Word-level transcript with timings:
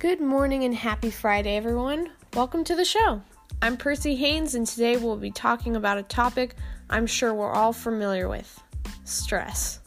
Good 0.00 0.22
morning 0.22 0.64
and 0.64 0.74
happy 0.74 1.10
Friday, 1.10 1.58
everyone. 1.58 2.10
Welcome 2.32 2.64
to 2.64 2.74
the 2.74 2.86
show. 2.86 3.20
I'm 3.60 3.76
Percy 3.76 4.16
Haynes, 4.16 4.54
and 4.54 4.66
today 4.66 4.96
we'll 4.96 5.18
be 5.18 5.30
talking 5.30 5.76
about 5.76 5.98
a 5.98 6.02
topic 6.02 6.54
I'm 6.88 7.06
sure 7.06 7.34
we're 7.34 7.52
all 7.52 7.74
familiar 7.74 8.26
with 8.26 8.62
stress. 9.04 9.80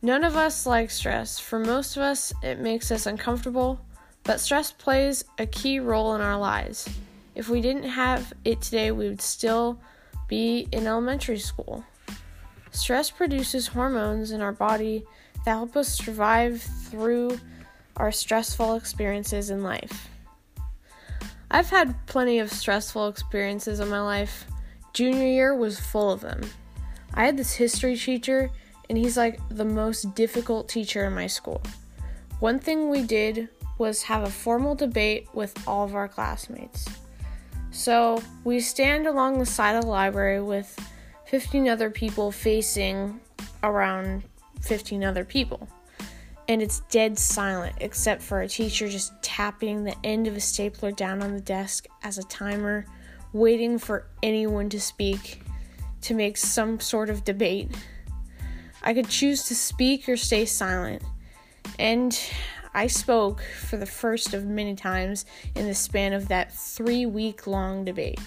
None 0.00 0.24
of 0.24 0.36
us 0.36 0.64
like 0.64 0.90
stress. 0.90 1.38
For 1.38 1.58
most 1.58 1.98
of 1.98 2.02
us, 2.02 2.32
it 2.42 2.60
makes 2.60 2.90
us 2.90 3.04
uncomfortable, 3.04 3.78
but 4.24 4.40
stress 4.40 4.72
plays 4.72 5.22
a 5.36 5.44
key 5.44 5.80
role 5.80 6.14
in 6.14 6.22
our 6.22 6.38
lives. 6.38 6.88
If 7.34 7.50
we 7.50 7.60
didn't 7.60 7.90
have 7.90 8.32
it 8.46 8.62
today, 8.62 8.90
we 8.90 9.06
would 9.06 9.20
still 9.20 9.78
be 10.28 10.66
in 10.72 10.86
elementary 10.86 11.40
school. 11.40 11.84
Stress 12.70 13.10
produces 13.10 13.66
hormones 13.66 14.30
in 14.30 14.40
our 14.40 14.52
body 14.52 15.04
that 15.44 15.50
help 15.50 15.76
us 15.76 15.94
survive 15.94 16.62
through 16.62 17.38
our 17.98 18.12
stressful 18.12 18.74
experiences 18.74 19.50
in 19.50 19.62
life. 19.62 20.08
I've 21.50 21.70
had 21.70 22.06
plenty 22.06 22.38
of 22.38 22.52
stressful 22.52 23.08
experiences 23.08 23.80
in 23.80 23.88
my 23.88 24.00
life. 24.00 24.46
Junior 24.92 25.26
year 25.26 25.54
was 25.54 25.80
full 25.80 26.10
of 26.10 26.20
them. 26.20 26.42
I 27.14 27.24
had 27.24 27.36
this 27.36 27.54
history 27.54 27.96
teacher, 27.96 28.50
and 28.88 28.96
he's 28.96 29.16
like 29.16 29.40
the 29.48 29.64
most 29.64 30.14
difficult 30.14 30.68
teacher 30.68 31.04
in 31.06 31.14
my 31.14 31.26
school. 31.26 31.62
One 32.40 32.58
thing 32.58 32.88
we 32.88 33.02
did 33.02 33.48
was 33.78 34.02
have 34.02 34.24
a 34.24 34.30
formal 34.30 34.74
debate 34.74 35.28
with 35.32 35.56
all 35.66 35.84
of 35.84 35.94
our 35.94 36.08
classmates. 36.08 36.86
So 37.70 38.22
we 38.44 38.60
stand 38.60 39.06
along 39.06 39.38
the 39.38 39.46
side 39.46 39.76
of 39.76 39.82
the 39.82 39.88
library 39.88 40.42
with 40.42 40.78
15 41.26 41.68
other 41.68 41.90
people 41.90 42.30
facing 42.30 43.20
around 43.62 44.22
15 44.62 45.04
other 45.04 45.24
people 45.24 45.68
and 46.48 46.62
it's 46.62 46.80
dead 46.90 47.18
silent 47.18 47.76
except 47.80 48.22
for 48.22 48.40
a 48.40 48.48
teacher 48.48 48.88
just 48.88 49.12
tapping 49.22 49.84
the 49.84 49.94
end 50.02 50.26
of 50.26 50.34
a 50.34 50.40
stapler 50.40 50.90
down 50.90 51.22
on 51.22 51.34
the 51.34 51.40
desk 51.40 51.86
as 52.02 52.16
a 52.16 52.24
timer, 52.24 52.86
waiting 53.34 53.78
for 53.78 54.06
anyone 54.22 54.70
to 54.70 54.80
speak 54.80 55.42
to 56.00 56.14
make 56.14 56.36
some 56.38 56.80
sort 56.80 57.10
of 57.10 57.24
debate. 57.24 57.70
I 58.82 58.94
could 58.94 59.08
choose 59.08 59.44
to 59.44 59.54
speak 59.54 60.08
or 60.08 60.16
stay 60.16 60.46
silent, 60.46 61.02
and 61.78 62.18
I 62.72 62.86
spoke 62.86 63.42
for 63.42 63.76
the 63.76 63.86
first 63.86 64.32
of 64.32 64.46
many 64.46 64.74
times 64.74 65.26
in 65.54 65.66
the 65.66 65.74
span 65.74 66.14
of 66.14 66.28
that 66.28 66.54
three 66.54 67.04
week 67.04 67.46
long 67.46 67.84
debate. 67.84 68.20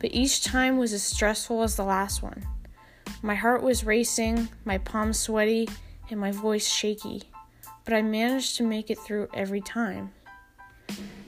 But 0.00 0.12
each 0.12 0.42
time 0.42 0.78
was 0.78 0.92
as 0.92 1.02
stressful 1.02 1.62
as 1.62 1.76
the 1.76 1.84
last 1.84 2.22
one. 2.22 2.44
My 3.22 3.34
heart 3.34 3.62
was 3.62 3.84
racing, 3.84 4.48
my 4.64 4.78
palms 4.78 5.18
sweaty, 5.18 5.68
and 6.10 6.18
my 6.18 6.32
voice 6.32 6.68
shaky 6.68 7.22
but 7.86 7.94
I 7.94 8.02
managed 8.02 8.56
to 8.56 8.64
make 8.64 8.90
it 8.90 8.98
through 8.98 9.28
every 9.32 9.62
time. 9.62 10.12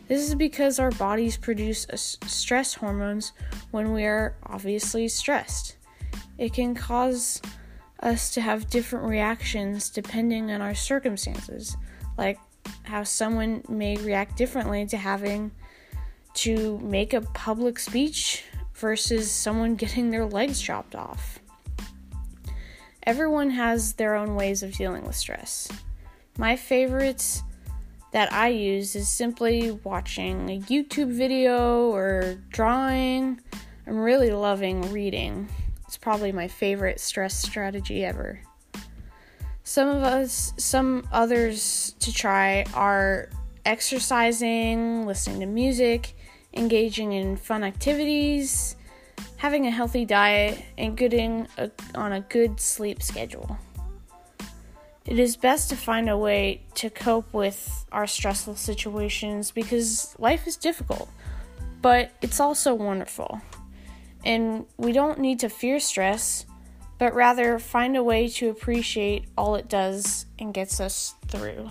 This 0.08 0.26
is 0.26 0.34
because 0.34 0.78
our 0.78 0.90
bodies 0.90 1.36
produce 1.36 1.86
stress 1.94 2.74
hormones 2.74 3.32
when 3.70 3.92
we 3.92 4.04
are 4.04 4.36
obviously 4.44 5.06
stressed. 5.08 5.76
It 6.36 6.52
can 6.52 6.74
cause 6.74 7.40
us 8.00 8.32
to 8.34 8.40
have 8.40 8.70
different 8.70 9.06
reactions 9.06 9.90
depending 9.90 10.50
on 10.50 10.60
our 10.60 10.74
circumstances, 10.74 11.76
like 12.16 12.38
how 12.82 13.04
someone 13.04 13.62
may 13.68 13.96
react 13.98 14.36
differently 14.36 14.86
to 14.86 14.96
having 14.96 15.52
to 16.34 16.78
make 16.78 17.12
a 17.12 17.20
public 17.20 17.78
speech 17.78 18.44
versus 18.74 19.30
someone 19.30 19.74
getting 19.76 20.10
their 20.10 20.26
legs 20.26 20.60
chopped 20.60 20.94
off. 20.94 21.38
Everyone 23.04 23.50
has 23.50 23.92
their 23.92 24.14
own 24.14 24.34
ways 24.34 24.62
of 24.62 24.74
dealing 24.74 25.04
with 25.04 25.16
stress. 25.16 25.68
My 26.40 26.54
favorites 26.54 27.42
that 28.12 28.32
I 28.32 28.50
use 28.50 28.94
is 28.94 29.08
simply 29.08 29.72
watching 29.82 30.48
a 30.48 30.60
YouTube 30.60 31.12
video 31.12 31.90
or 31.90 32.38
drawing. 32.50 33.40
I'm 33.88 33.98
really 33.98 34.30
loving 34.30 34.92
reading. 34.92 35.48
It's 35.84 35.96
probably 35.96 36.30
my 36.30 36.46
favorite 36.46 37.00
stress 37.00 37.36
strategy 37.36 38.04
ever. 38.04 38.40
Some 39.64 39.88
of 39.88 40.04
us, 40.04 40.54
some 40.58 41.08
others 41.10 41.96
to 41.98 42.12
try 42.12 42.64
are 42.72 43.30
exercising, 43.66 45.06
listening 45.06 45.40
to 45.40 45.46
music, 45.46 46.14
engaging 46.54 47.14
in 47.14 47.36
fun 47.36 47.64
activities, 47.64 48.76
having 49.38 49.66
a 49.66 49.72
healthy 49.72 50.04
diet, 50.04 50.62
and 50.78 50.96
getting 50.96 51.48
a, 51.58 51.68
on 51.96 52.12
a 52.12 52.20
good 52.20 52.60
sleep 52.60 53.02
schedule. 53.02 53.58
It 55.08 55.18
is 55.18 55.38
best 55.38 55.70
to 55.70 55.76
find 55.76 56.10
a 56.10 56.18
way 56.18 56.60
to 56.74 56.90
cope 56.90 57.32
with 57.32 57.86
our 57.90 58.06
stressful 58.06 58.56
situations 58.56 59.50
because 59.50 60.14
life 60.18 60.46
is 60.46 60.54
difficult, 60.54 61.08
but 61.80 62.10
it's 62.20 62.40
also 62.40 62.74
wonderful. 62.74 63.40
And 64.26 64.66
we 64.76 64.92
don't 64.92 65.18
need 65.18 65.40
to 65.40 65.48
fear 65.48 65.80
stress, 65.80 66.44
but 66.98 67.14
rather 67.14 67.58
find 67.58 67.96
a 67.96 68.02
way 68.02 68.28
to 68.28 68.50
appreciate 68.50 69.24
all 69.38 69.54
it 69.54 69.66
does 69.66 70.26
and 70.38 70.52
gets 70.52 70.78
us 70.78 71.14
through. 71.28 71.70